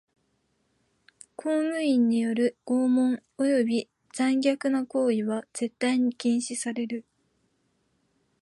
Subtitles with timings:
[1.35, 7.05] 公務員による拷問および残虐な行為は絶対に禁止される。